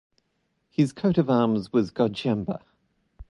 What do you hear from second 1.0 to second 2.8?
of arms was Godziemba.